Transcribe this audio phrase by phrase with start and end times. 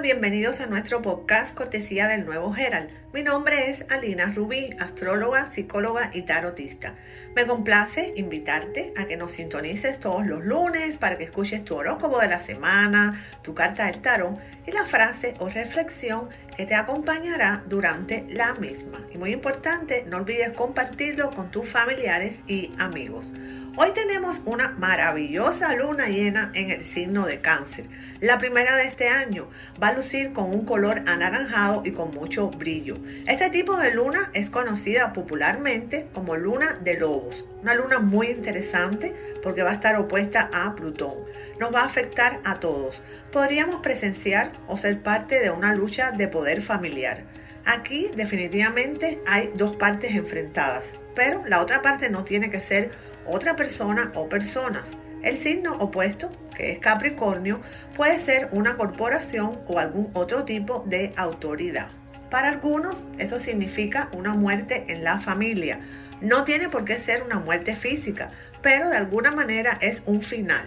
[0.00, 2.90] Bienvenidos a nuestro podcast Cortesía del Nuevo Herald.
[3.12, 6.94] Mi nombre es Alina Rubí, astróloga, psicóloga y tarotista.
[7.36, 12.18] Me complace invitarte a que nos sintonices todos los lunes para que escuches tu horóscopo
[12.18, 17.62] de la semana, tu carta del tarot y la frase o reflexión que te acompañará
[17.66, 19.00] durante la misma.
[19.12, 23.32] Y muy importante, no olvides compartirlo con tus familiares y amigos.
[23.74, 27.86] Hoy tenemos una maravillosa luna llena en el signo de cáncer.
[28.20, 29.48] La primera de este año
[29.82, 32.98] va a lucir con un color anaranjado y con mucho brillo.
[33.26, 37.46] Este tipo de luna es conocida popularmente como luna de lobos.
[37.62, 41.14] Una luna muy interesante porque va a estar opuesta a Plutón.
[41.58, 43.02] Nos va a afectar a todos.
[43.32, 47.24] Podríamos presenciar o ser parte de una lucha de poder familiar.
[47.64, 52.90] Aquí definitivamente hay dos partes enfrentadas, pero la otra parte no tiene que ser
[53.26, 54.90] otra persona o personas.
[55.22, 57.60] El signo opuesto, que es Capricornio,
[57.96, 61.90] puede ser una corporación o algún otro tipo de autoridad.
[62.30, 65.80] Para algunos eso significa una muerte en la familia.
[66.20, 68.30] No tiene por qué ser una muerte física,
[68.62, 70.66] pero de alguna manera es un final.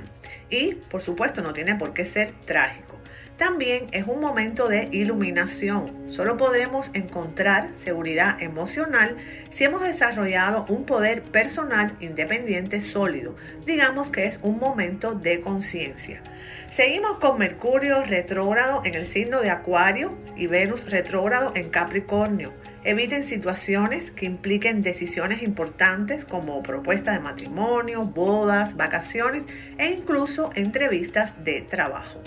[0.50, 2.96] Y, por supuesto, no tiene por qué ser trágico.
[3.38, 6.10] También es un momento de iluminación.
[6.10, 9.18] Solo podremos encontrar seguridad emocional
[9.50, 13.36] si hemos desarrollado un poder personal independiente sólido.
[13.66, 16.22] Digamos que es un momento de conciencia.
[16.70, 22.54] Seguimos con Mercurio retrógrado en el signo de Acuario y Venus retrógrado en Capricornio.
[22.86, 29.48] Eviten situaciones que impliquen decisiones importantes como propuesta de matrimonio, bodas, vacaciones
[29.80, 32.22] e incluso entrevistas de trabajo.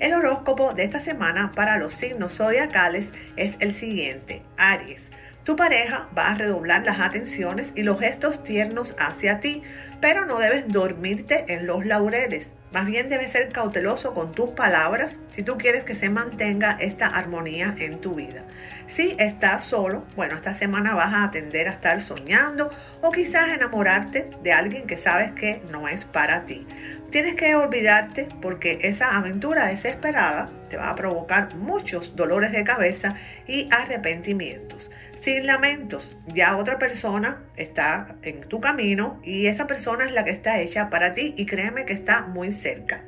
[0.00, 4.42] El horóscopo de esta semana para los signos zodiacales es el siguiente.
[4.56, 5.12] Aries.
[5.44, 9.62] Tu pareja va a redoblar las atenciones y los gestos tiernos hacia ti,
[10.00, 12.52] pero no debes dormirte en los laureles.
[12.72, 17.06] Más bien debes ser cauteloso con tus palabras si tú quieres que se mantenga esta
[17.06, 18.44] armonía en tu vida.
[18.86, 22.70] Si estás solo, bueno, esta semana vas a atender a estar soñando
[23.02, 26.66] o quizás enamorarte de alguien que sabes que no es para ti.
[27.10, 33.16] Tienes que olvidarte porque esa aventura desesperada te va a provocar muchos dolores de cabeza
[33.46, 34.90] y arrepentimientos.
[35.14, 40.30] Sin lamentos, ya otra persona está en tu camino y esa persona es la que
[40.30, 43.04] está hecha para ti y créeme que está muy cerca.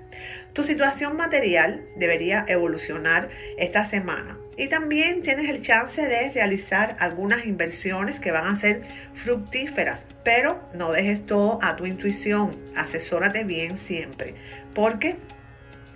[0.53, 7.47] Tu situación material debería evolucionar esta semana y también tienes el chance de realizar algunas
[7.47, 8.83] inversiones que van a ser
[9.15, 14.35] fructíferas, pero no dejes todo a tu intuición, asesórate bien siempre,
[14.75, 15.17] porque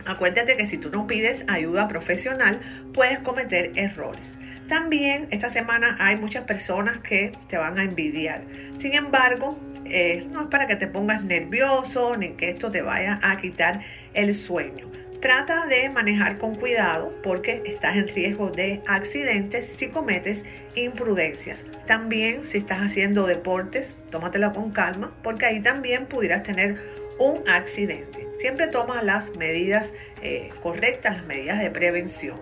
[0.06, 2.60] acuérdate que si tú no pides ayuda profesional
[2.92, 4.36] puedes cometer errores.
[4.68, 8.42] También esta semana hay muchas personas que te van a envidiar.
[8.78, 13.20] Sin embargo, eh, no es para que te pongas nervioso ni que esto te vaya
[13.22, 13.80] a quitar
[14.14, 14.90] el sueño.
[15.20, 21.64] Trata de manejar con cuidado porque estás en riesgo de accidentes si cometes imprudencias.
[21.86, 26.80] También si estás haciendo deportes, tómatelo con calma porque ahí también pudieras tener
[27.18, 28.25] un accidente.
[28.38, 29.90] Siempre toma las medidas
[30.22, 32.38] eh, correctas, las medidas de prevención.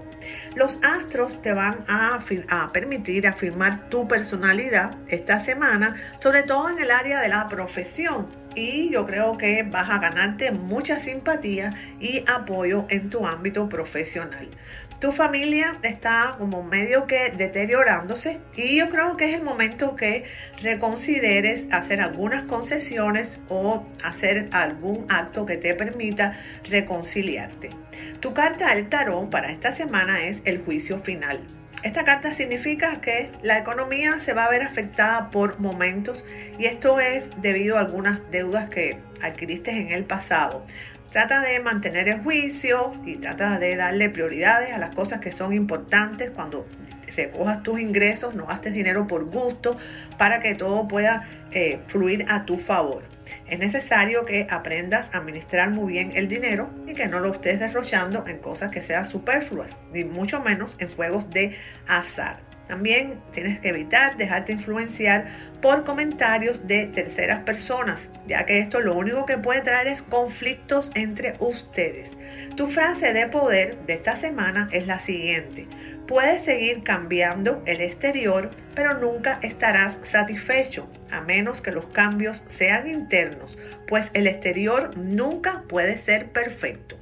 [0.54, 2.18] Los astros te van a,
[2.48, 8.26] a, permitir afirmar tu personalidad esta semana, sobre todo en el área de la profesión.
[8.54, 14.48] Y yo creo que vas a ganarte mucha simpatía y apoyo en tu ámbito profesional
[15.00, 20.24] tu familia está como medio que deteriorándose y yo creo que es el momento que
[20.62, 26.38] reconsideres hacer algunas concesiones o hacer algún acto que te permita
[26.68, 27.70] reconciliarte.
[28.20, 31.40] Tu carta del tarot para esta semana es el juicio final.
[31.82, 36.24] Esta carta significa que la economía se va a ver afectada por momentos
[36.58, 40.64] y esto es debido a algunas deudas que adquiriste en el pasado.
[41.14, 45.54] Trata de mantener el juicio y trata de darle prioridades a las cosas que son
[45.54, 46.66] importantes cuando
[47.14, 49.76] recojas tus ingresos, no gastes dinero por gusto
[50.18, 51.22] para que todo pueda
[51.52, 53.04] eh, fluir a tu favor.
[53.46, 57.60] Es necesario que aprendas a administrar muy bien el dinero y que no lo estés
[57.60, 61.56] derrochando en cosas que sean superfluas, ni mucho menos en juegos de
[61.86, 62.53] azar.
[62.68, 65.26] También tienes que evitar dejarte influenciar
[65.60, 70.90] por comentarios de terceras personas, ya que esto lo único que puede traer es conflictos
[70.94, 72.12] entre ustedes.
[72.56, 75.66] Tu frase de poder de esta semana es la siguiente.
[76.06, 82.88] Puedes seguir cambiando el exterior, pero nunca estarás satisfecho, a menos que los cambios sean
[82.88, 83.56] internos,
[83.86, 86.98] pues el exterior nunca puede ser perfecto.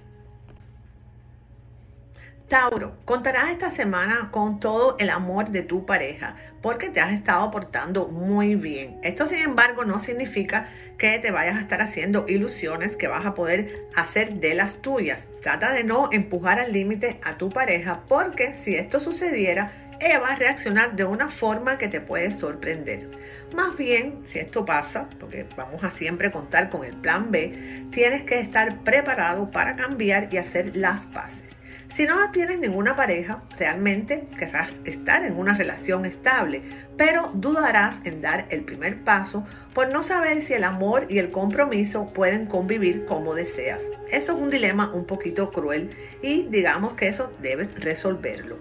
[2.52, 7.50] Tauro, contarás esta semana con todo el amor de tu pareja porque te has estado
[7.50, 8.98] portando muy bien.
[9.02, 10.68] Esto sin embargo no significa
[10.98, 15.28] que te vayas a estar haciendo ilusiones que vas a poder hacer de las tuyas.
[15.40, 20.32] Trata de no empujar al límite a tu pareja porque si esto sucediera, ella va
[20.32, 23.08] a reaccionar de una forma que te puede sorprender.
[23.54, 28.24] Más bien, si esto pasa, porque vamos a siempre contar con el plan B, tienes
[28.24, 31.61] que estar preparado para cambiar y hacer las paces.
[31.92, 36.62] Si no tienes ninguna pareja, realmente querrás estar en una relación estable,
[36.96, 41.30] pero dudarás en dar el primer paso por no saber si el amor y el
[41.30, 43.82] compromiso pueden convivir como deseas.
[44.10, 48.56] Eso es un dilema un poquito cruel y digamos que eso debes resolverlo.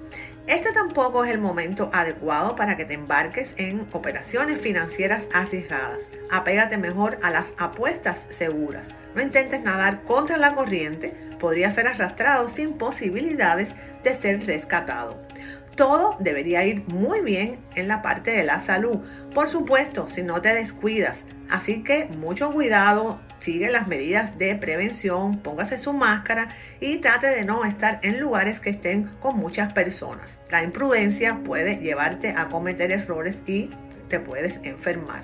[0.48, 6.10] Este tampoco es el momento adecuado para que te embarques en operaciones financieras arriesgadas.
[6.30, 8.90] Apégate mejor a las apuestas seguras.
[9.16, 13.70] No intentes nadar contra la corriente, podría ser arrastrado sin posibilidades
[14.04, 15.22] de ser rescatado.
[15.76, 19.00] Todo debería ir muy bien en la parte de la salud,
[19.34, 21.26] por supuesto, si no te descuidas.
[21.50, 26.50] Así que mucho cuidado, sigue las medidas de prevención, póngase su máscara
[26.80, 30.40] y trate de no estar en lugares que estén con muchas personas.
[30.50, 33.72] La imprudencia puede llevarte a cometer errores y
[34.10, 35.24] te puedes enfermar.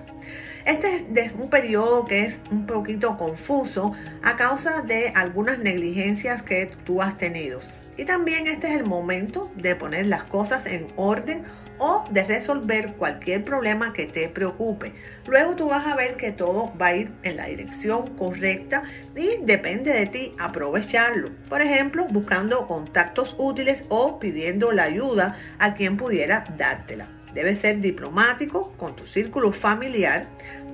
[0.68, 6.70] Este es un periodo que es un poquito confuso a causa de algunas negligencias que
[6.84, 7.62] tú has tenido.
[7.96, 11.44] Y también este es el momento de poner las cosas en orden
[11.80, 14.92] o de resolver cualquier problema que te preocupe.
[15.26, 18.84] Luego tú vas a ver que todo va a ir en la dirección correcta
[19.16, 21.30] y depende de ti aprovecharlo.
[21.48, 27.08] Por ejemplo, buscando contactos útiles o pidiendo la ayuda a quien pudiera dártela.
[27.38, 30.26] Debes ser diplomático con tu círculo familiar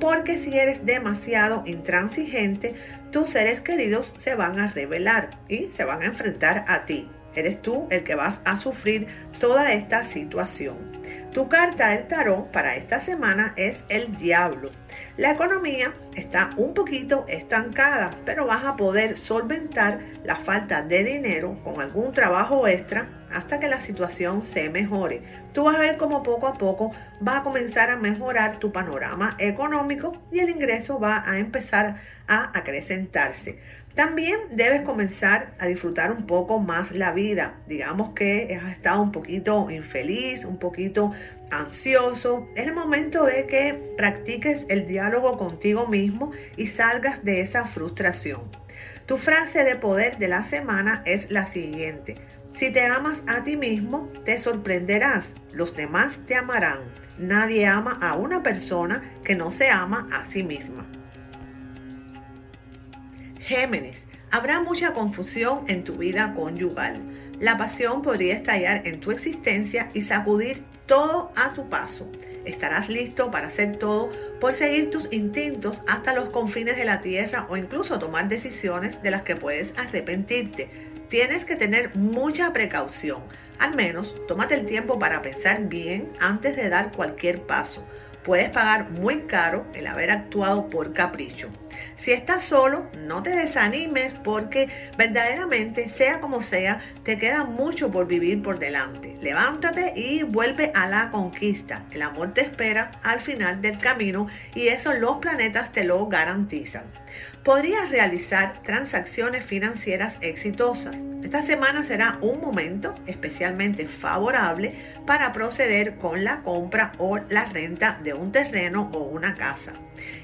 [0.03, 2.75] porque si eres demasiado intransigente,
[3.09, 7.09] tus seres queridos se van a rebelar y se van a enfrentar a ti.
[7.35, 9.07] Eres tú el que vas a sufrir
[9.39, 10.75] toda esta situación.
[11.31, 14.71] Tu carta del tarot para esta semana es el diablo.
[15.15, 21.55] La economía está un poquito estancada, pero vas a poder solventar la falta de dinero
[21.63, 25.21] con algún trabajo extra hasta que la situación se mejore.
[25.53, 26.95] Tú vas a ver cómo poco a poco
[27.25, 32.57] va a comenzar a mejorar tu panorama económico y el ingreso va a empezar a
[32.57, 33.59] acrecentarse.
[33.95, 37.55] También debes comenzar a disfrutar un poco más la vida.
[37.67, 41.11] Digamos que has estado un poquito infeliz, un poquito
[41.51, 42.49] ansioso.
[42.55, 48.41] Es el momento de que practiques el diálogo contigo mismo y salgas de esa frustración.
[49.05, 52.17] Tu frase de poder de la semana es la siguiente.
[52.53, 55.33] Si te amas a ti mismo, te sorprenderás.
[55.51, 56.79] Los demás te amarán.
[57.19, 60.87] Nadie ama a una persona que no se ama a sí misma.
[63.45, 67.01] Géminis, habrá mucha confusión en tu vida conyugal.
[67.41, 72.09] La pasión podría estallar en tu existencia y sacudir todo a tu paso.
[72.45, 77.45] Estarás listo para hacer todo por seguir tus instintos hasta los confines de la tierra
[77.49, 80.69] o incluso tomar decisiones de las que puedes arrepentirte.
[81.09, 83.23] Tienes que tener mucha precaución.
[83.59, 87.85] Al menos tómate el tiempo para pensar bien antes de dar cualquier paso
[88.23, 91.49] puedes pagar muy caro el haber actuado por capricho.
[91.95, 98.07] Si estás solo, no te desanimes porque verdaderamente, sea como sea, te queda mucho por
[98.07, 99.17] vivir por delante.
[99.21, 101.83] Levántate y vuelve a la conquista.
[101.91, 106.83] El amor te espera al final del camino y eso los planetas te lo garantizan
[107.43, 110.95] podrías realizar transacciones financieras exitosas.
[111.23, 114.73] Esta semana será un momento especialmente favorable
[115.07, 119.71] para proceder con la compra o la renta de un terreno o una casa.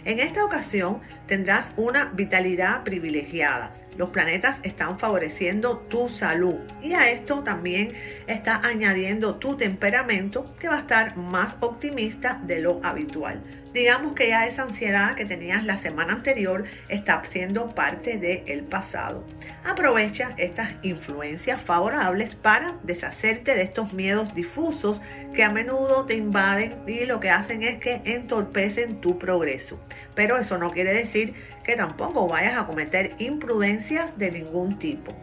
[0.04, 3.74] En esta ocasión tendrás una vitalidad privilegiada.
[4.00, 7.92] Los planetas están favoreciendo tu salud y a esto también
[8.28, 14.30] está añadiendo tu temperamento que va a estar más optimista de lo habitual digamos que
[14.30, 19.24] ya esa ansiedad que tenías la semana anterior está siendo parte del pasado.
[19.64, 25.02] Aprovecha estas influencias favorables para deshacerte de estos miedos difusos
[25.34, 29.80] que a menudo te invaden y lo que hacen es que entorpecen tu progreso.
[30.16, 31.34] Pero eso no quiere decir
[31.70, 35.14] que tampoco vayas a cometer imprudencias de ningún tipo.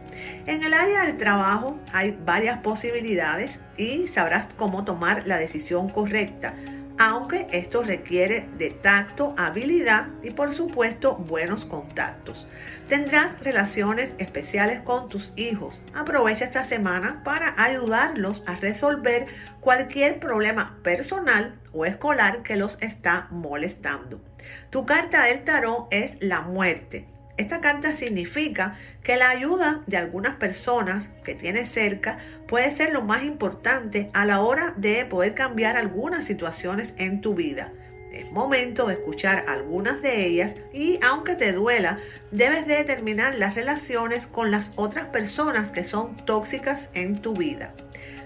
[0.45, 6.53] En el área del trabajo hay varias posibilidades y sabrás cómo tomar la decisión correcta
[6.97, 12.47] aunque esto requiere de tacto, habilidad y por supuesto buenos contactos.
[12.89, 15.81] Tendrás relaciones especiales con tus hijos.
[15.93, 19.27] Aprovecha esta semana para ayudarlos a resolver
[19.59, 24.21] cualquier problema personal o escolar que los está molestando.
[24.69, 27.16] Tu carta del tarot es la muerte.
[27.37, 32.17] Esta carta significa que la ayuda de algunas personas que tienes cerca
[32.47, 37.35] puede ser lo más importante a la hora de poder cambiar algunas situaciones en tu
[37.35, 37.71] vida.
[38.11, 41.99] Es momento de escuchar algunas de ellas y aunque te duela,
[42.31, 47.75] debes de terminar las relaciones con las otras personas que son tóxicas en tu vida.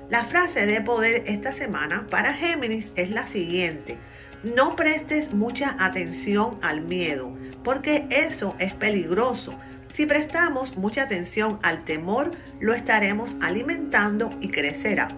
[0.09, 3.97] La frase de poder esta semana para Géminis es la siguiente.
[4.43, 9.53] No prestes mucha atención al miedo, porque eso es peligroso.
[9.93, 15.09] Si prestamos mucha atención al temor, lo estaremos alimentando y crecerá.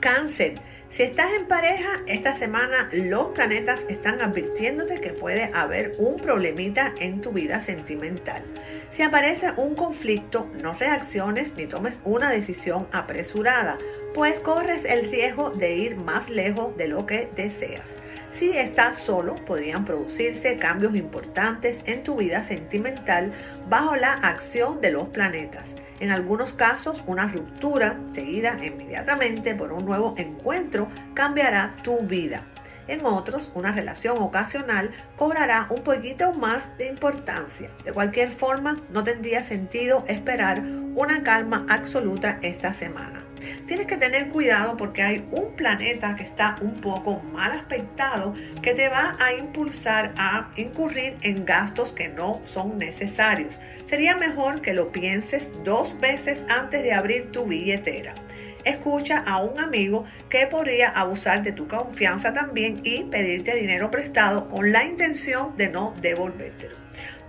[0.00, 0.60] Cáncer.
[0.90, 6.94] Si estás en pareja, esta semana los planetas están advirtiéndote que puede haber un problemita
[6.98, 8.42] en tu vida sentimental.
[8.90, 13.76] Si aparece un conflicto, no reacciones ni tomes una decisión apresurada,
[14.14, 17.94] pues corres el riesgo de ir más lejos de lo que deseas.
[18.32, 23.32] Si estás solo, podrían producirse cambios importantes en tu vida sentimental
[23.68, 25.74] bajo la acción de los planetas.
[26.00, 32.42] En algunos casos, una ruptura seguida inmediatamente por un nuevo encuentro cambiará tu vida.
[32.86, 37.70] En otros, una relación ocasional cobrará un poquito más de importancia.
[37.84, 40.62] De cualquier forma, no tendría sentido esperar
[40.94, 43.27] una calma absoluta esta semana.
[43.66, 48.74] Tienes que tener cuidado porque hay un planeta que está un poco mal aspectado que
[48.74, 53.58] te va a impulsar a incurrir en gastos que no son necesarios.
[53.86, 58.14] Sería mejor que lo pienses dos veces antes de abrir tu billetera.
[58.64, 64.48] Escucha a un amigo que podría abusar de tu confianza también y pedirte dinero prestado
[64.48, 66.76] con la intención de no devolvértelo.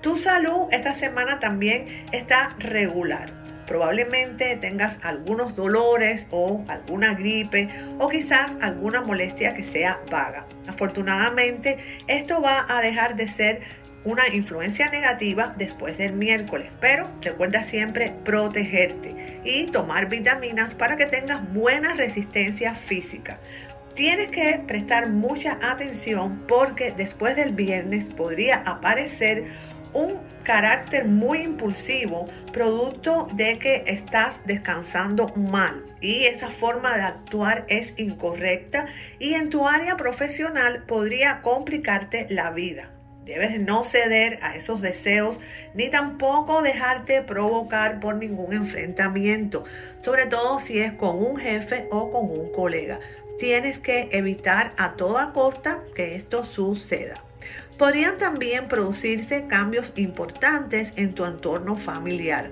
[0.01, 8.09] Tu salud esta semana también está regular probablemente tengas algunos dolores o alguna gripe o
[8.09, 10.47] quizás alguna molestia que sea vaga.
[10.67, 13.61] Afortunadamente, esto va a dejar de ser
[14.05, 21.05] una influencia negativa después del miércoles, pero recuerda siempre protegerte y tomar vitaminas para que
[21.05, 23.39] tengas buena resistencia física.
[23.93, 29.45] Tienes que prestar mucha atención porque después del viernes podría aparecer
[29.93, 37.65] un carácter muy impulsivo producto de que estás descansando mal y esa forma de actuar
[37.67, 38.87] es incorrecta
[39.19, 42.91] y en tu área profesional podría complicarte la vida.
[43.25, 45.39] Debes no ceder a esos deseos
[45.75, 49.65] ni tampoco dejarte provocar por ningún enfrentamiento,
[50.01, 52.99] sobre todo si es con un jefe o con un colega.
[53.37, 57.23] Tienes que evitar a toda costa que esto suceda.
[57.79, 62.51] Podrían también producirse cambios importantes en tu entorno familiar.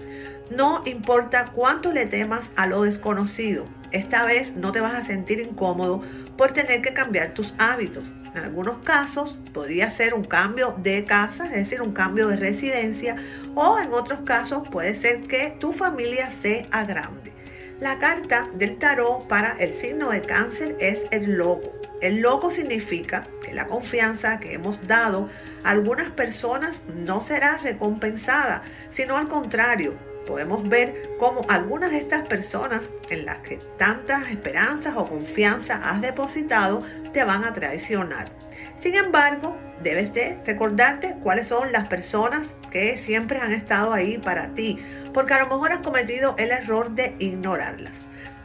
[0.49, 5.41] No importa cuánto le temas a lo desconocido, esta vez no te vas a sentir
[5.41, 6.01] incómodo
[6.37, 8.05] por tener que cambiar tus hábitos.
[8.33, 13.17] En algunos casos podría ser un cambio de casa, es decir, un cambio de residencia,
[13.53, 17.36] o en otros casos puede ser que tu familia sea grande.
[17.79, 21.71] La carta del tarot para el signo de cáncer es el loco.
[22.01, 25.29] El loco significa que la confianza que hemos dado
[25.63, 29.93] a algunas personas no será recompensada, sino al contrario,
[30.25, 36.01] podemos ver cómo algunas de estas personas en las que tantas esperanzas o confianza has
[36.01, 36.81] depositado
[37.13, 38.31] te van a traicionar.
[38.79, 44.49] Sin embargo, debes de recordarte cuáles son las personas que siempre han estado ahí para
[44.55, 44.79] ti,
[45.13, 48.01] porque a lo mejor has cometido el error de ignorarlas.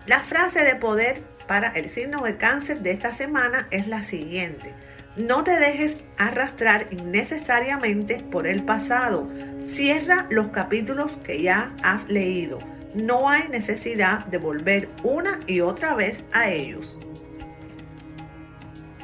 [0.07, 4.73] La frase de poder para el signo de cáncer de esta semana es la siguiente.
[5.17, 9.29] No te dejes arrastrar innecesariamente por el pasado.
[9.67, 12.61] Cierra los capítulos que ya has leído.
[12.95, 16.97] No hay necesidad de volver una y otra vez a ellos.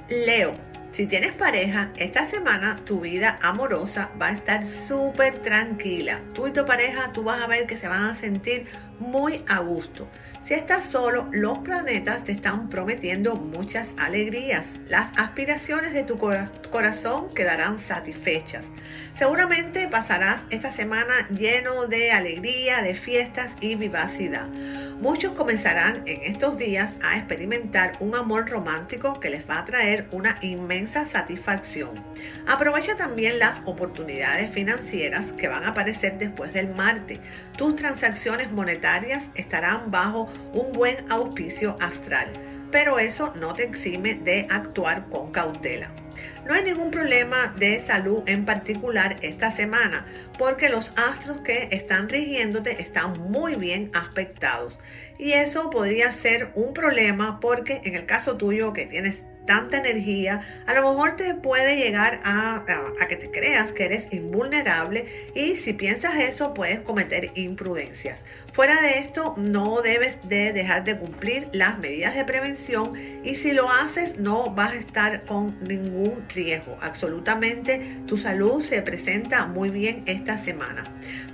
[0.09, 0.55] Leo,
[0.92, 6.21] si tienes pareja, esta semana tu vida amorosa va a estar súper tranquila.
[6.35, 8.66] Tú y tu pareja, tú vas a ver que se van a sentir
[8.99, 10.09] muy a gusto.
[10.42, 14.76] Si estás solo, los planetas te están prometiendo muchas alegrías.
[14.88, 18.66] Las aspiraciones de tu corazón quedarán satisfechas.
[19.12, 24.49] Seguramente pasarás esta semana lleno de alegría, de fiestas y vivacidad.
[25.00, 30.09] Muchos comenzarán en estos días a experimentar un amor romántico que les va a traer
[30.11, 32.02] una inmensa satisfacción.
[32.49, 37.21] Aprovecha también las oportunidades financieras que van a aparecer después del martes.
[37.57, 42.26] Tus transacciones monetarias estarán bajo un buen auspicio astral,
[42.73, 45.90] pero eso no te exime de actuar con cautela.
[46.49, 50.07] No hay ningún problema de salud en particular esta semana
[50.38, 54.81] porque los astros que están rigiéndote están muy bien aspectados
[55.19, 60.64] y eso podría ser un problema porque en el caso tuyo que tienes tanta energía,
[60.67, 62.64] a lo mejor te puede llegar a,
[63.00, 68.25] a, que te creas que eres invulnerable y si piensas eso puedes cometer imprudencias.
[68.59, 73.53] Fuera de esto, no debes de dejar de cumplir las medidas de prevención y si
[73.53, 76.77] lo haces no vas a estar con ningún riesgo.
[76.83, 80.83] Absolutamente tu salud se presenta muy bien esta semana.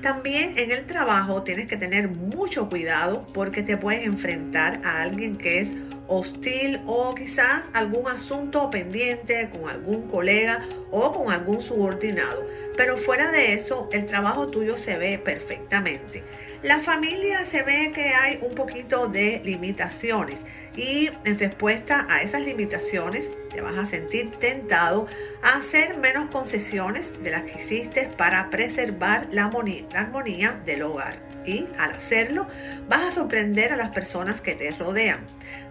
[0.02, 5.38] También en el trabajo tienes que tener mucho cuidado porque te puedes enfrentar a alguien
[5.38, 5.70] que es
[6.08, 12.46] hostil o quizás algún asunto pendiente con algún colega o con algún subordinado.
[12.76, 16.22] Pero fuera de eso, el trabajo tuyo se ve perfectamente.
[16.64, 20.40] La familia se ve que hay un poquito de limitaciones
[20.74, 25.06] y en respuesta a esas limitaciones te vas a sentir tentado
[25.42, 31.18] a hacer menos concesiones de las que hiciste para preservar la armonía, del hogar.
[31.44, 32.48] Y al hacerlo
[32.88, 35.18] vas a sorprender a las personas que te rodean.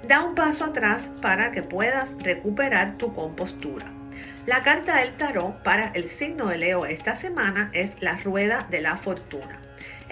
[0.08, 3.92] Da un paso atrás para que puedas recuperar tu compostura.
[4.46, 8.82] La carta del tarot para el signo de Leo esta semana es la rueda de
[8.82, 9.63] la fortuna.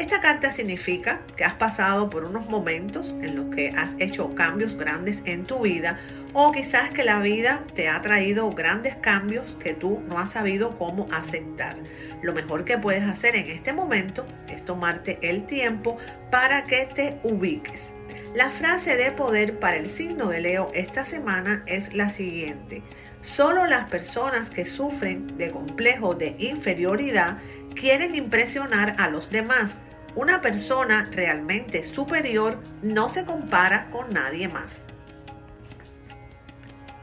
[0.01, 4.75] Esta carta significa que has pasado por unos momentos en los que has hecho cambios
[4.75, 5.99] grandes en tu vida
[6.33, 10.75] o quizás que la vida te ha traído grandes cambios que tú no has sabido
[10.79, 11.75] cómo aceptar.
[12.23, 15.97] Lo mejor que puedes hacer en este momento es tomarte el tiempo
[16.31, 17.89] para que te ubiques.
[18.33, 22.81] La frase de poder para el signo de Leo esta semana es la siguiente.
[23.21, 27.37] Solo las personas que sufren de complejo de inferioridad
[27.75, 29.79] quieren impresionar a los demás
[30.15, 34.85] una persona realmente superior no se compara con nadie más.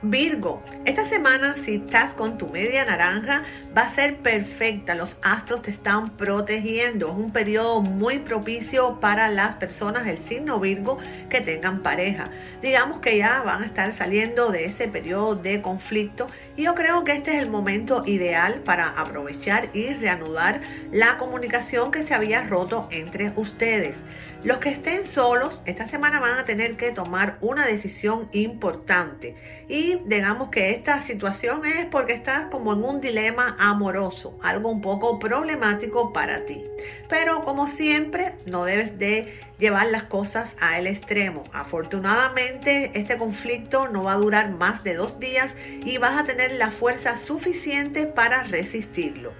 [0.00, 3.42] Virgo, esta semana si estás con tu media naranja
[3.76, 4.94] va a ser perfecta.
[4.94, 7.08] Los astros te están protegiendo.
[7.08, 10.98] Es un periodo muy propicio para las personas del signo Virgo
[11.28, 12.30] que tengan pareja.
[12.62, 17.04] Digamos que ya van a estar saliendo de ese periodo de conflicto y yo creo
[17.04, 20.60] que este es el momento ideal para aprovechar y reanudar
[20.90, 23.96] la comunicación que se había roto entre ustedes.
[24.44, 29.34] Los que estén solos esta semana van a tener que tomar una decisión importante
[29.68, 34.80] y digamos que esta situación es porque estás como en un dilema amoroso, algo un
[34.80, 36.64] poco problemático para ti.
[37.08, 41.42] Pero como siempre, no debes de llevar las cosas a el extremo.
[41.52, 46.52] Afortunadamente, este conflicto no va a durar más de dos días y vas a tener
[46.52, 49.32] la fuerza suficiente para resistirlo.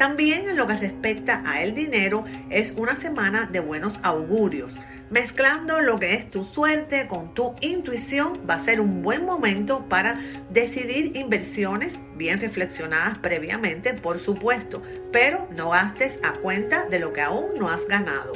[0.00, 4.72] También en lo que respecta a el dinero, es una semana de buenos augurios.
[5.10, 9.84] Mezclando lo que es tu suerte con tu intuición va a ser un buen momento
[9.90, 14.80] para decidir inversiones bien reflexionadas previamente, por supuesto,
[15.12, 18.32] pero no gastes a cuenta de lo que aún no has ganado.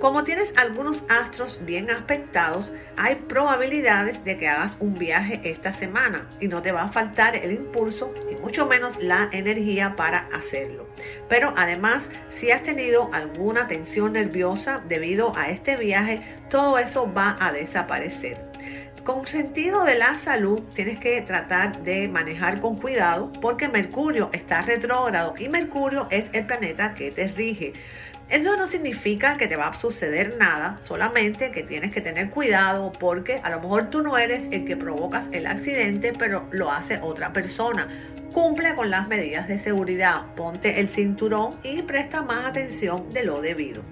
[0.00, 6.26] Como tienes algunos astros bien aspectados, hay probabilidades de que hagas un viaje esta semana
[6.40, 10.88] y no te va a faltar el impulso y mucho menos la energía para hacerlo.
[11.28, 17.36] Pero además, si has tenido alguna tensión nerviosa debido a este viaje, todo eso va
[17.38, 18.50] a desaparecer.
[19.04, 24.62] Con sentido de la salud, tienes que tratar de manejar con cuidado porque Mercurio está
[24.62, 27.74] retrógrado y Mercurio es el planeta que te rige.
[28.30, 32.92] Eso no significa que te va a suceder nada, solamente que tienes que tener cuidado
[32.92, 37.00] porque a lo mejor tú no eres el que provocas el accidente, pero lo hace
[37.02, 37.88] otra persona.
[38.32, 43.42] Cumple con las medidas de seguridad, ponte el cinturón y presta más atención de lo
[43.42, 43.82] debido.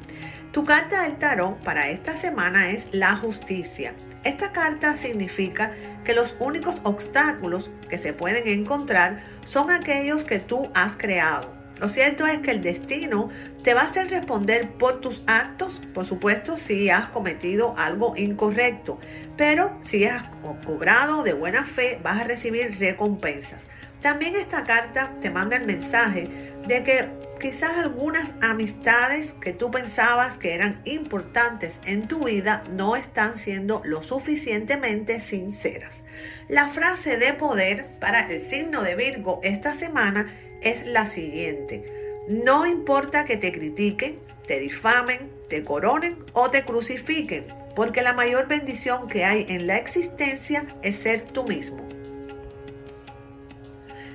[0.53, 3.93] Tu carta del tarot para esta semana es la justicia.
[4.23, 5.73] Esta carta significa
[6.05, 11.89] que los únicos obstáculos que se pueden encontrar son aquellos que tú has creado lo
[11.89, 13.31] cierto es que el destino
[13.63, 18.99] te va a hacer responder por tus actos, por supuesto, si has cometido algo incorrecto,
[19.37, 20.25] pero si has
[20.65, 23.67] cobrado de buena fe, vas a recibir recompensas.
[24.01, 27.09] También esta carta te manda el mensaje de que
[27.41, 33.81] quizás algunas amistades que tú pensabas que eran importantes en tu vida no están siendo
[33.85, 36.03] lo suficientemente sinceras.
[36.49, 42.25] La frase de poder para el signo de Virgo esta semana es la siguiente.
[42.29, 48.49] No importa que te critiquen, te difamen, te coronen o te crucifiquen, porque la mayor
[48.49, 51.88] bendición que hay en la existencia es ser tú mismo.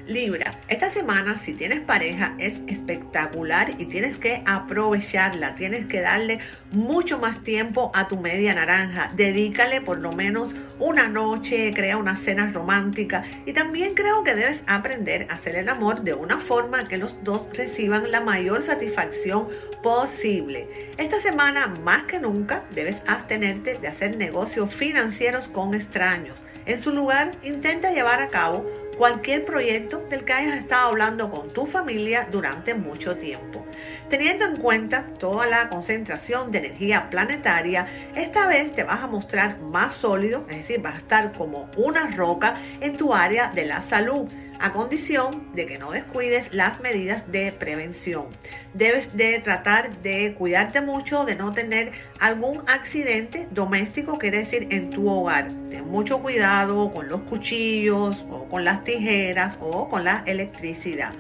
[0.07, 6.39] Libra, esta semana si tienes pareja es espectacular y tienes que aprovecharla, tienes que darle
[6.71, 12.17] mucho más tiempo a tu media naranja, dedícale por lo menos una noche, crea una
[12.17, 16.85] cena romántica y también creo que debes aprender a hacer el amor de una forma
[16.89, 19.47] que los dos reciban la mayor satisfacción
[19.81, 20.67] posible.
[20.97, 26.43] Esta semana más que nunca debes abstenerte de hacer negocios financieros con extraños.
[26.65, 28.65] En su lugar, intenta llevar a cabo
[28.97, 33.65] cualquier proyecto del que hayas estado hablando con tu familia durante mucho tiempo.
[34.10, 39.60] Teniendo en cuenta toda la concentración de energía planetaria, esta vez te vas a mostrar
[39.60, 43.82] más sólido, es decir, vas a estar como una roca en tu área de la
[43.82, 44.27] salud
[44.63, 48.28] a condición de que no descuides las medidas de prevención.
[48.73, 54.89] Debes de tratar de cuidarte mucho de no tener algún accidente doméstico, quiere decir en
[54.89, 55.52] tu hogar.
[55.69, 61.12] Ten mucho cuidado con los cuchillos o con las tijeras o con la electricidad.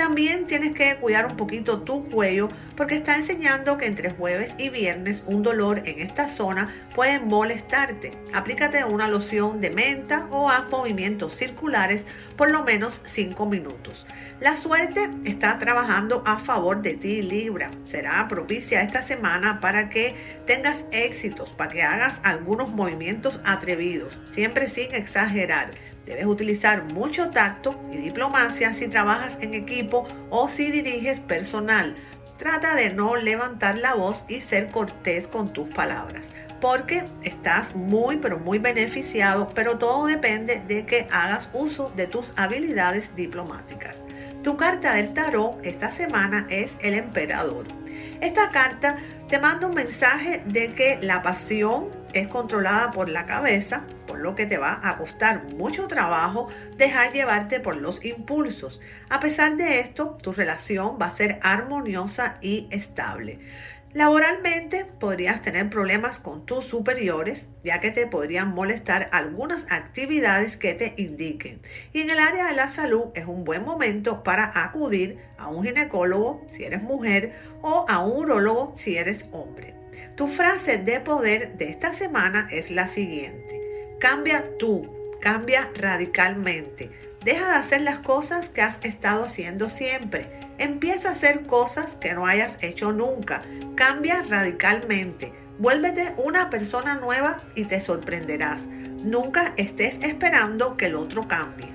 [0.00, 4.70] También tienes que cuidar un poquito tu cuello porque está enseñando que entre jueves y
[4.70, 8.12] viernes un dolor en esta zona puede molestarte.
[8.32, 12.06] Aplícate una loción de menta o haz movimientos circulares
[12.38, 14.06] por lo menos 5 minutos.
[14.40, 17.70] La suerte está trabajando a favor de ti, Libra.
[17.86, 20.14] Será propicia esta semana para que
[20.46, 25.72] tengas éxitos, para que hagas algunos movimientos atrevidos, siempre sin exagerar.
[26.06, 31.96] Debes utilizar mucho tacto y diplomacia si trabajas en equipo o si diriges personal.
[32.38, 36.26] Trata de no levantar la voz y ser cortés con tus palabras,
[36.60, 42.32] porque estás muy pero muy beneficiado, pero todo depende de que hagas uso de tus
[42.36, 44.02] habilidades diplomáticas.
[44.42, 47.66] Tu carta del tarot esta semana es el emperador.
[48.22, 48.96] Esta carta
[49.28, 53.84] te manda un mensaje de que la pasión es controlada por la cabeza,
[54.20, 58.80] lo que te va a costar mucho trabajo dejar llevarte por los impulsos.
[59.08, 63.38] A pesar de esto, tu relación va a ser armoniosa y estable.
[63.92, 70.74] Laboralmente podrías tener problemas con tus superiores, ya que te podrían molestar algunas actividades que
[70.74, 71.60] te indiquen.
[71.92, 75.64] Y en el área de la salud es un buen momento para acudir a un
[75.64, 79.74] ginecólogo si eres mujer o a un urólogo si eres hombre.
[80.16, 83.69] Tu frase de poder de esta semana es la siguiente.
[84.00, 86.90] Cambia tú, cambia radicalmente.
[87.24, 92.12] Deja de hacer las cosas que has estado haciendo siempre Empieza a hacer cosas que
[92.12, 93.40] no hayas hecho nunca.
[93.76, 95.32] Cambia radicalmente.
[95.58, 98.66] Vuélvete una persona nueva y te sorprenderás.
[98.66, 101.70] Nunca estés esperando que el otro cambie.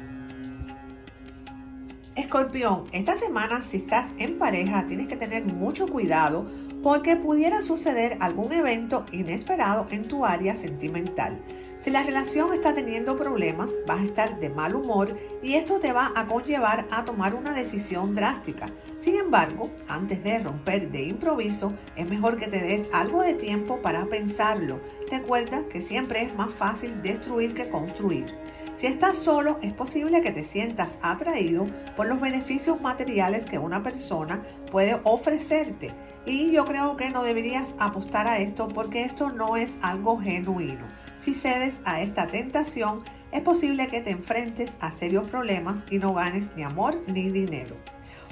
[2.16, 6.46] Escorpión, esta semana si estás en pareja tienes que tener mucho cuidado
[6.84, 11.40] porque pudiera suceder algún evento inesperado en tu área sentimental.
[11.86, 15.93] Si la relación está teniendo problemas, vas a estar de mal humor y esto te
[15.93, 18.71] va a conllevar a tomar una decisión drástica.
[19.02, 23.84] Sin embargo, antes de romper de improviso, es mejor que te des algo de tiempo
[23.84, 24.80] para pensarlo.
[25.12, 28.34] Recuerda que siempre es más fácil destruir que construir.
[28.78, 33.84] Si estás solo, es posible que te sientas atraído por los beneficios materiales que una
[33.84, 35.91] persona puede ofrecerte.
[36.26, 41.05] Y yo creo que no deberías apostar a esto porque esto no es algo genuino.
[41.26, 43.00] Si cedes a esta tentación,
[43.32, 47.78] es posible que te enfrentes a serios problemas y no ganes ni amor ni dinero.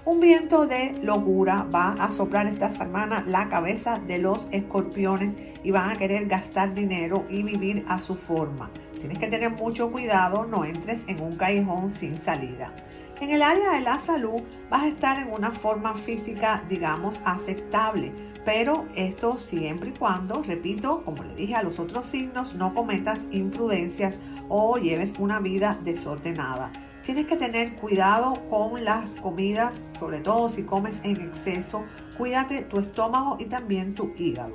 [0.05, 5.71] Un viento de locura va a soplar esta semana la cabeza de los escorpiones y
[5.71, 8.69] van a querer gastar dinero y vivir a su forma.
[8.99, 12.75] Tienes que tener mucho cuidado, no entres en un callejón sin salida.
[13.19, 18.11] En el área de la salud vas a estar en una forma física, digamos, aceptable
[18.45, 23.19] pero esto siempre y cuando, repito, como le dije a los otros signos, no cometas
[23.31, 24.15] imprudencias
[24.49, 26.71] o lleves una vida desordenada.
[27.05, 31.83] Tienes que tener cuidado con las comidas, sobre todo si comes en exceso.
[32.17, 34.53] Cuídate tu estómago y también tu hígado.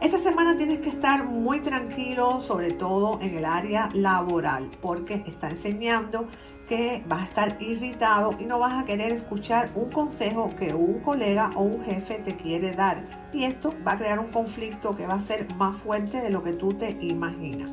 [0.00, 5.50] Esta semana tienes que estar muy tranquilo, sobre todo en el área laboral, porque está
[5.50, 6.26] enseñando
[6.68, 11.00] que vas a estar irritado y no vas a querer escuchar un consejo que un
[11.00, 13.02] colega o un jefe te quiere dar.
[13.32, 16.42] Y esto va a crear un conflicto que va a ser más fuerte de lo
[16.44, 17.70] que tú te imaginas.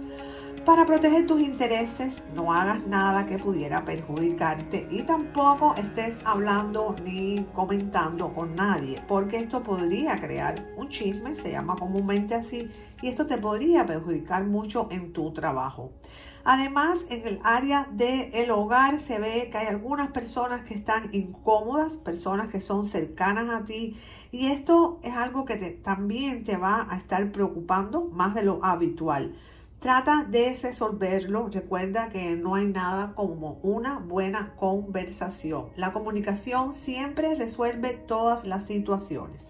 [0.66, 7.46] Para proteger tus intereses, no hagas nada que pudiera perjudicarte y tampoco estés hablando ni
[7.54, 12.68] comentando con nadie, porque esto podría crear un chisme, se llama comúnmente así,
[13.00, 15.92] y esto te podría perjudicar mucho en tu trabajo.
[16.48, 21.94] Además, en el área del hogar se ve que hay algunas personas que están incómodas,
[21.94, 23.98] personas que son cercanas a ti
[24.32, 29.36] y esto es algo que también te va a estar preocupando más de lo habitual.
[29.80, 31.50] Trata de resolverlo.
[31.50, 35.70] Recuerda que no hay nada como una buena conversación.
[35.76, 39.42] La comunicación siempre resuelve todas las situaciones.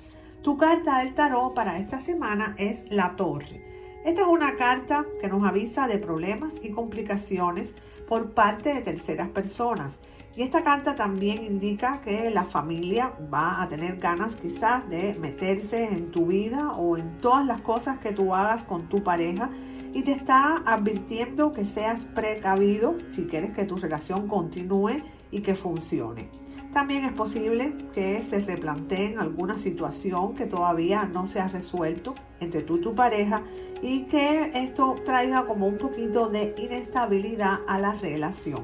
[0.43, 3.74] Tu carta del tarot para esta semana es la torre.
[4.05, 7.73] Esta es una carta que nos avisa de problemas y complicaciones
[8.07, 9.97] por parte de terceras personas.
[10.35, 15.85] Y esta carta también indica que la familia va a tener ganas quizás de meterse
[15.85, 19.49] en tu vida o en todas las cosas que tú hagas con tu pareja
[19.91, 25.55] y te está advirtiendo que seas precavido si quieres que tu relación continúe y que
[25.55, 26.44] funcione.
[26.75, 32.63] También es posible que se replanteen alguna situación que todavía no se ha resuelto entre
[32.63, 33.43] tú y tu pareja
[33.81, 38.63] y que esto traiga como un poquito de inestabilidad a la relación.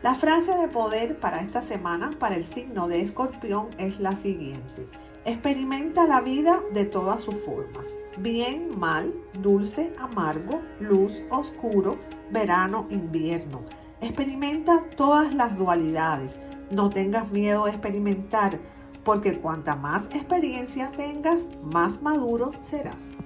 [0.00, 4.86] La frase de poder para esta semana para el signo de escorpión es la siguiente.
[5.24, 11.96] Experimenta la vida de todas sus formas bien, mal, dulce, amargo, luz, oscuro,
[12.30, 13.62] verano, invierno.
[14.00, 16.38] Experimenta todas las dualidades.
[16.70, 18.60] No tengas miedo a experimentar,
[19.02, 23.16] porque cuanta más experiencia tengas, más maduro serás.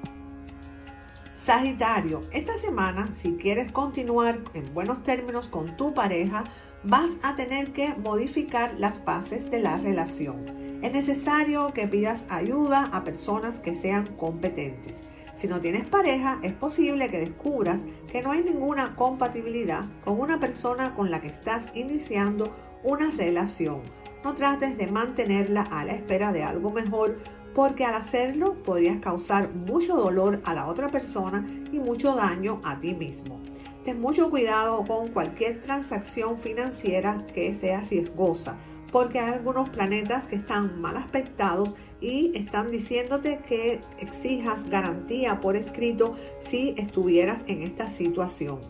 [1.36, 6.44] Sagitario, esta semana, si quieres continuar en buenos términos con tu pareja,
[6.84, 10.46] vas a tener que modificar las bases de la relación.
[10.82, 14.96] Es necesario que pidas ayuda a personas que sean competentes.
[15.34, 17.80] Si no tienes pareja, es posible que descubras
[18.10, 23.82] que no hay ninguna compatibilidad con una persona con la que estás iniciando una relación.
[24.22, 27.18] No trates de mantenerla a la espera de algo mejor
[27.54, 32.78] porque al hacerlo podrías causar mucho dolor a la otra persona y mucho daño a
[32.78, 33.40] ti mismo.
[33.84, 38.56] Ten mucho cuidado con cualquier transacción financiera que sea riesgosa
[38.94, 45.56] porque hay algunos planetas que están mal aspectados y están diciéndote que exijas garantía por
[45.56, 48.60] escrito si estuvieras en esta situación.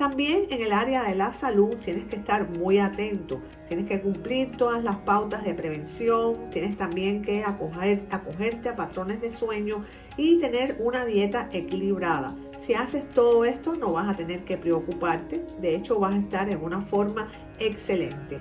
[0.00, 4.56] También en el área de la salud tienes que estar muy atento, tienes que cumplir
[4.56, 9.84] todas las pautas de prevención, tienes también que acogerte a patrones de sueño
[10.16, 12.34] y tener una dieta equilibrada.
[12.58, 16.48] Si haces todo esto no vas a tener que preocuparte, de hecho vas a estar
[16.48, 18.38] en una forma excelente.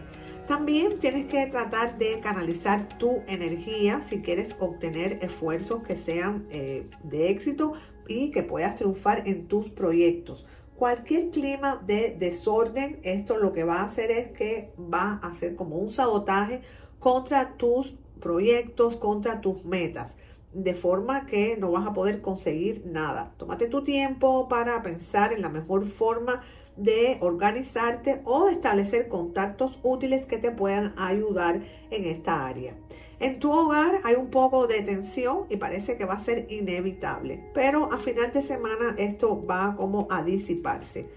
[0.48, 6.90] También tienes que tratar de canalizar tu energía si quieres obtener esfuerzos que sean eh,
[7.04, 7.74] de éxito
[8.08, 10.46] y que puedas triunfar en tus proyectos.
[10.80, 15.58] Cualquier clima de desorden, esto lo que va a hacer es que va a hacer
[15.58, 16.62] como un sabotaje
[17.00, 20.16] contra tus proyectos, contra tus metas
[20.54, 23.34] de forma que no vas a poder conseguir nada.
[23.36, 26.44] Tómate tu tiempo para pensar en la mejor forma
[26.78, 31.62] de organizarte o de establecer contactos útiles que te puedan ayudar
[31.92, 32.74] en esta área.
[33.20, 37.44] En tu hogar hay un poco de tensión y parece que va a ser inevitable,
[37.54, 41.10] pero a final de semana esto va como a disiparse.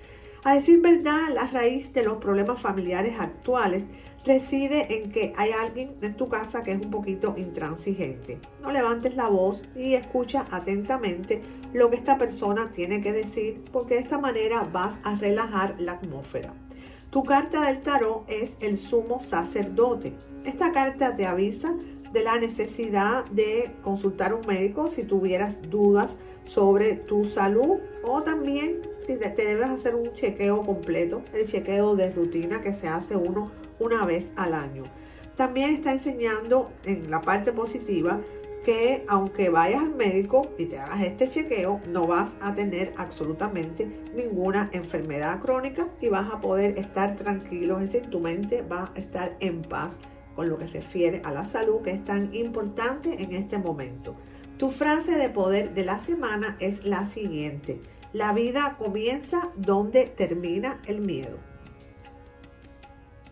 [0.43, 3.85] A decir verdad, la raíz de los problemas familiares actuales
[4.25, 8.41] reside en que hay alguien en tu casa que es un poquito intransigente.
[8.61, 11.41] No levantes la voz y escucha atentamente
[11.73, 15.93] lo que esta persona tiene que decir porque de esta manera vas a relajar la
[15.93, 16.53] atmósfera.
[17.11, 20.15] Tu carta del tarot es el sumo sacerdote.
[20.45, 21.75] Esta carta te avisa
[22.13, 28.83] de la necesidad de consultar un médico si tuvieras dudas sobre tu salud o también
[29.07, 34.05] te debes hacer un chequeo completo, el chequeo de rutina que se hace uno una
[34.05, 34.85] vez al año.
[35.37, 38.21] También está enseñando en la parte positiva
[38.65, 43.89] que aunque vayas al médico y te hagas este chequeo, no vas a tener absolutamente
[44.15, 48.99] ninguna enfermedad crónica y vas a poder estar tranquilo, es decir, tu mente va a
[48.99, 49.97] estar en paz
[50.35, 54.15] con lo que refiere a la salud que es tan importante en este momento.
[54.59, 57.81] Tu frase de poder de la semana es la siguiente.
[58.13, 61.39] La vida comienza donde termina el miedo.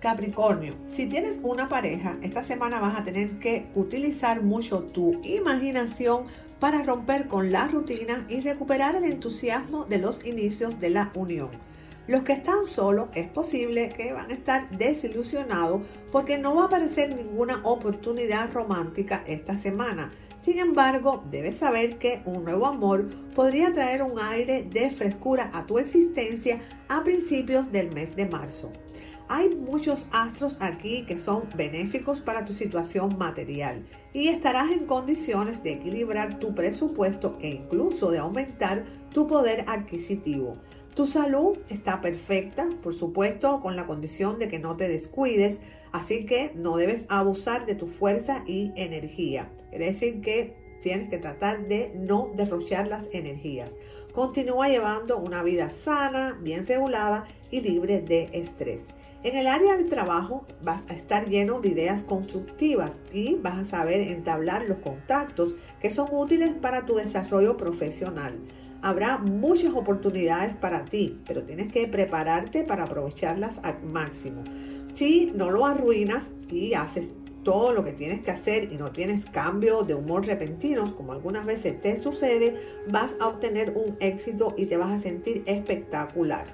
[0.00, 6.24] Capricornio, si tienes una pareja, esta semana vas a tener que utilizar mucho tu imaginación
[6.58, 11.50] para romper con la rutina y recuperar el entusiasmo de los inicios de la unión.
[12.10, 16.66] Los que están solos es posible que van a estar desilusionados porque no va a
[16.66, 20.12] aparecer ninguna oportunidad romántica esta semana.
[20.42, 25.66] Sin embargo, debes saber que un nuevo amor podría traer un aire de frescura a
[25.66, 28.72] tu existencia a principios del mes de marzo.
[29.28, 35.62] Hay muchos astros aquí que son benéficos para tu situación material y estarás en condiciones
[35.62, 40.58] de equilibrar tu presupuesto e incluso de aumentar tu poder adquisitivo.
[40.94, 45.58] Tu salud está perfecta, por supuesto, con la condición de que no te descuides,
[45.92, 49.50] así que no debes abusar de tu fuerza y energía.
[49.70, 53.76] Es decir, que tienes que tratar de no derrochar las energías.
[54.12, 58.82] Continúa llevando una vida sana, bien regulada y libre de estrés.
[59.22, 63.64] En el área del trabajo vas a estar lleno de ideas constructivas y vas a
[63.64, 68.38] saber entablar los contactos que son útiles para tu desarrollo profesional.
[68.82, 74.42] Habrá muchas oportunidades para ti, pero tienes que prepararte para aprovecharlas al máximo.
[74.94, 77.10] Si no lo arruinas y haces
[77.42, 81.44] todo lo que tienes que hacer y no tienes cambio de humor repentinos, como algunas
[81.44, 82.56] veces te sucede,
[82.88, 86.46] vas a obtener un éxito y te vas a sentir espectacular.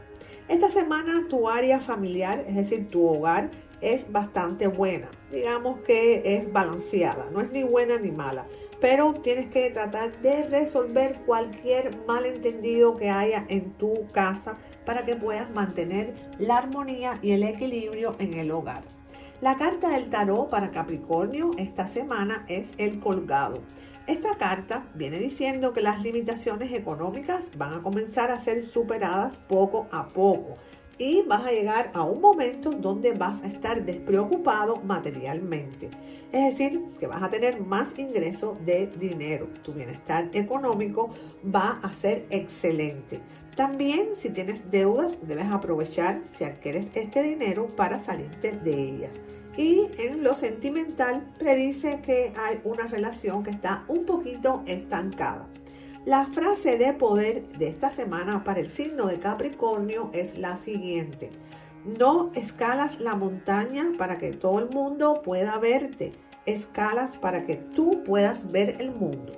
[0.48, 5.08] Esta semana tu área familiar, es decir, tu hogar, es bastante buena.
[5.32, 8.46] Digamos que es balanceada, no es ni buena ni mala.
[8.80, 15.16] Pero tienes que tratar de resolver cualquier malentendido que haya en tu casa para que
[15.16, 18.82] puedas mantener la armonía y el equilibrio en el hogar.
[19.40, 23.60] La carta del tarot para Capricornio esta semana es el colgado.
[24.06, 29.88] Esta carta viene diciendo que las limitaciones económicas van a comenzar a ser superadas poco
[29.90, 30.56] a poco
[30.98, 35.90] y vas a llegar a un momento donde vas a estar despreocupado materialmente.
[36.32, 39.48] Es decir, que vas a tener más ingresos de dinero.
[39.62, 41.11] Tu bienestar económico
[41.44, 43.20] va a ser excelente.
[43.54, 49.12] También si tienes deudas, debes aprovechar si adquieres este dinero para salirte de ellas.
[49.56, 55.46] Y en lo sentimental predice que hay una relación que está un poquito estancada.
[56.06, 61.32] La frase de poder de esta semana para el signo de Capricornio es la siguiente.
[61.84, 66.12] No escalas la montaña para que todo el mundo pueda verte.
[66.46, 69.36] Escalas para que tú puedas ver el mundo.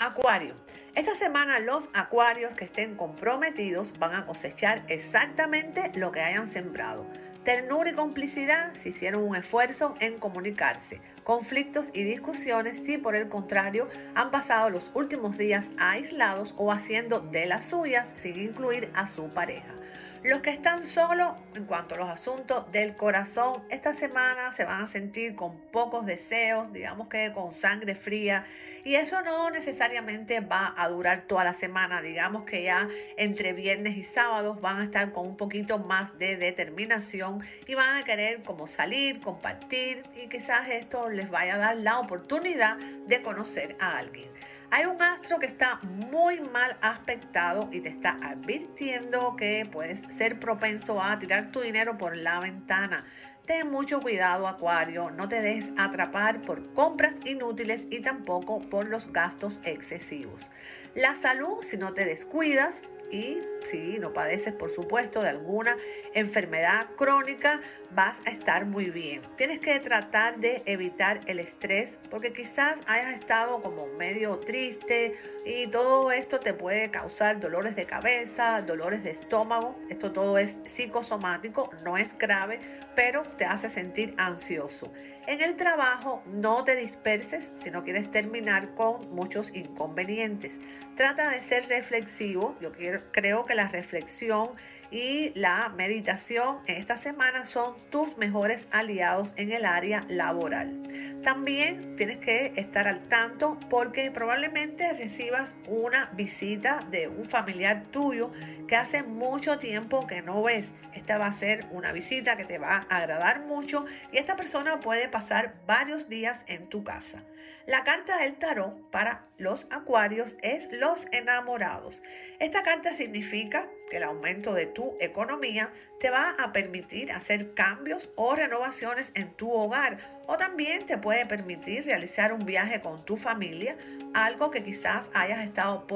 [0.00, 0.54] Acuario.
[0.94, 7.04] Esta semana los acuarios que estén comprometidos van a cosechar exactamente lo que hayan sembrado.
[7.44, 11.02] Ternura y complicidad si hicieron un esfuerzo en comunicarse.
[11.28, 17.20] Conflictos y discusiones si por el contrario han pasado los últimos días aislados o haciendo
[17.20, 19.77] de las suyas sin incluir a su pareja.
[20.24, 24.82] Los que están solos en cuanto a los asuntos del corazón, esta semana se van
[24.82, 28.44] a sentir con pocos deseos, digamos que con sangre fría.
[28.84, 32.02] Y eso no necesariamente va a durar toda la semana.
[32.02, 36.36] Digamos que ya entre viernes y sábados van a estar con un poquito más de
[36.36, 41.76] determinación y van a querer como salir, compartir y quizás esto les vaya a dar
[41.76, 44.28] la oportunidad de conocer a alguien.
[44.70, 50.38] Hay un astro que está muy mal aspectado y te está advirtiendo que puedes ser
[50.38, 53.06] propenso a tirar tu dinero por la ventana.
[53.46, 59.10] Ten mucho cuidado, Acuario, no te dejes atrapar por compras inútiles y tampoco por los
[59.10, 60.50] gastos excesivos.
[60.94, 65.76] La salud, si no te descuidas, y si no padeces, por supuesto, de alguna
[66.14, 69.22] enfermedad crónica, vas a estar muy bien.
[69.36, 75.66] Tienes que tratar de evitar el estrés porque quizás hayas estado como medio triste y
[75.68, 79.78] todo esto te puede causar dolores de cabeza, dolores de estómago.
[79.90, 82.60] Esto todo es psicosomático, no es grave,
[82.94, 84.92] pero te hace sentir ansioso.
[85.28, 90.58] En el trabajo no te disperses si no quieres terminar con muchos inconvenientes.
[90.96, 92.56] Trata de ser reflexivo.
[92.62, 92.72] Yo
[93.12, 94.52] creo que la reflexión
[94.90, 100.82] y la meditación esta semana son tus mejores aliados en el área laboral.
[101.22, 108.30] También tienes que estar al tanto porque probablemente recibas una visita de un familiar tuyo
[108.66, 110.72] que hace mucho tiempo que no ves.
[110.94, 114.80] Esta va a ser una visita que te va a agradar mucho y esta persona
[114.80, 117.22] puede pasar varios días en tu casa.
[117.66, 122.00] La carta del tarot para los acuarios es los enamorados.
[122.38, 128.08] Esta carta significa que el aumento de tu economía te va a permitir hacer cambios
[128.14, 133.16] o renovaciones en tu hogar o también te puede permitir realizar un viaje con tu
[133.16, 133.76] familia,
[134.14, 135.86] algo que quizás hayas estado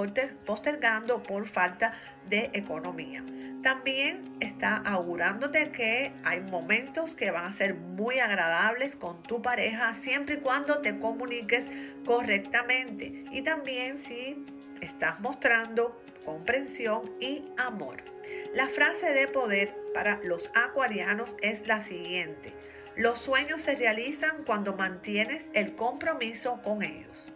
[0.47, 1.93] postergando por falta
[2.29, 3.23] de economía.
[3.63, 9.95] También está augurándote que hay momentos que van a ser muy agradables con tu pareja
[9.95, 11.67] siempre y cuando te comuniques
[12.05, 13.25] correctamente.
[13.31, 14.45] Y también si
[14.81, 18.03] estás mostrando comprensión y amor.
[18.55, 22.53] La frase de poder para los acuarianos es la siguiente.
[22.97, 27.33] Los sueños se realizan cuando mantienes el compromiso con ellos.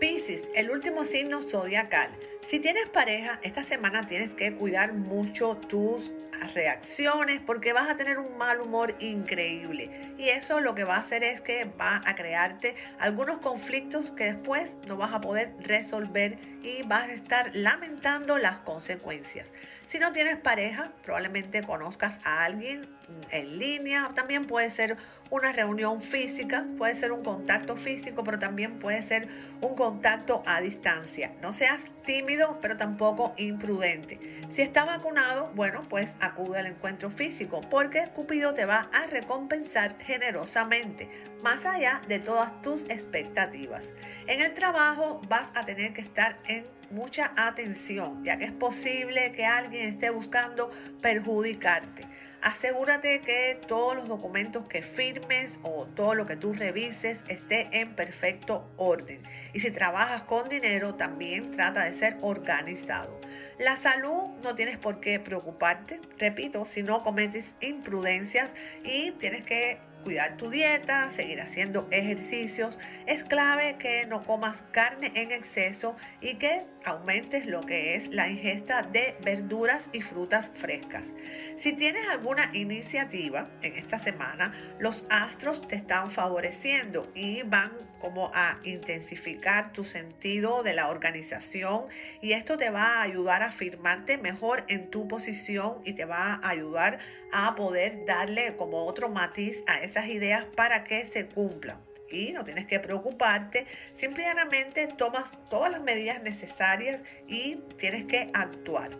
[0.00, 2.10] Piscis, el último signo zodiacal.
[2.44, 6.10] Si tienes pareja, esta semana tienes que cuidar mucho tus
[6.54, 11.00] reacciones porque vas a tener un mal humor increíble y eso lo que va a
[11.00, 16.38] hacer es que va a crearte algunos conflictos que después no vas a poder resolver
[16.62, 19.52] y vas a estar lamentando las consecuencias.
[19.86, 22.88] Si no tienes pareja, probablemente conozcas a alguien
[23.30, 24.10] en línea.
[24.14, 24.96] También puede ser
[25.30, 29.28] una reunión física, puede ser un contacto físico, pero también puede ser
[29.60, 31.32] un contacto a distancia.
[31.40, 34.40] No seas tímido, pero tampoco imprudente.
[34.50, 39.96] Si está vacunado, bueno, pues acude al encuentro físico, porque Cupido te va a recompensar
[40.00, 41.08] generosamente,
[41.42, 43.84] más allá de todas tus expectativas.
[44.26, 49.32] En el trabajo vas a tener que estar en mucha atención, ya que es posible
[49.32, 52.04] que alguien esté buscando perjudicarte.
[52.42, 57.94] Asegúrate que todos los documentos que firmes o todo lo que tú revises esté en
[57.94, 59.22] perfecto orden.
[59.52, 63.20] Y si trabajas con dinero, también trata de ser organizado.
[63.58, 68.50] La salud no tienes por qué preocuparte, repito, si no cometes imprudencias
[68.84, 72.78] y tienes que cuidar tu dieta, seguir haciendo ejercicios.
[73.06, 78.28] Es clave que no comas carne en exceso y que aumentes lo que es la
[78.28, 81.08] ingesta de verduras y frutas frescas.
[81.56, 88.32] Si tienes alguna iniciativa en esta semana, los astros te están favoreciendo y van como
[88.34, 91.84] a intensificar tu sentido de la organización
[92.20, 96.34] y esto te va a ayudar a firmarte mejor en tu posición y te va
[96.34, 96.98] a ayudar
[97.32, 101.78] a poder darle como otro matiz a esas ideas para que se cumplan
[102.10, 108.90] y no tienes que preocuparte, simplemente tomas todas las medidas necesarias y tienes que actuar.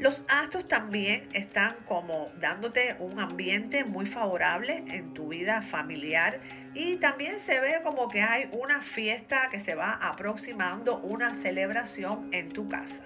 [0.00, 6.40] Los astros también están como dándote un ambiente muy favorable en tu vida familiar
[6.72, 12.30] y también se ve como que hay una fiesta que se va aproximando, una celebración
[12.32, 13.02] en tu casa.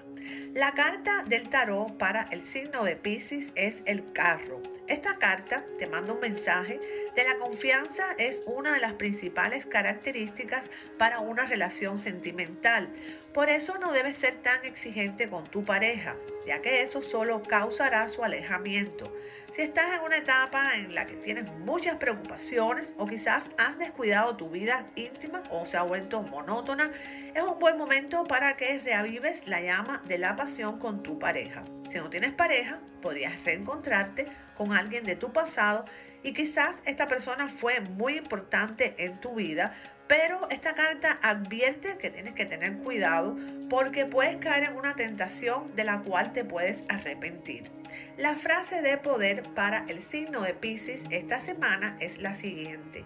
[0.53, 4.63] La carta del tarot para el signo de Pisces es el carro.
[4.87, 6.79] Esta carta te manda un mensaje
[7.15, 12.89] de la confianza es una de las principales características para una relación sentimental.
[13.35, 16.15] Por eso no debes ser tan exigente con tu pareja,
[16.47, 19.13] ya que eso solo causará su alejamiento.
[19.51, 24.37] Si estás en una etapa en la que tienes muchas preocupaciones o quizás has descuidado
[24.37, 26.91] tu vida íntima o se ha vuelto monótona,
[27.33, 31.65] es un buen momento para que reavives la llama de la pasión con tu pareja.
[31.89, 35.83] Si no tienes pareja, podrías reencontrarte con alguien de tu pasado
[36.23, 39.75] y quizás esta persona fue muy importante en tu vida,
[40.07, 43.37] pero esta carta advierte que tienes que tener cuidado
[43.69, 47.71] porque puedes caer en una tentación de la cual te puedes arrepentir.
[48.17, 53.03] La frase de poder para el signo de Pisces esta semana es la siguiente.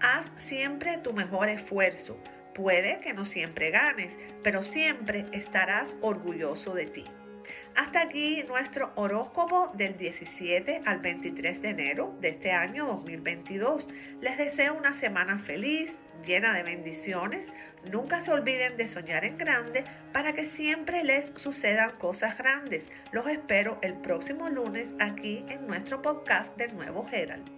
[0.00, 2.18] Haz siempre tu mejor esfuerzo.
[2.54, 7.04] Puede que no siempre ganes, pero siempre estarás orgulloso de ti.
[7.76, 13.88] Hasta aquí nuestro horóscopo del 17 al 23 de enero de este año 2022.
[14.22, 17.52] Les deseo una semana feliz, llena de bendiciones.
[17.92, 22.86] Nunca se olviden de soñar en grande para que siempre les sucedan cosas grandes.
[23.12, 27.55] Los espero el próximo lunes aquí en nuestro podcast del Nuevo Herald.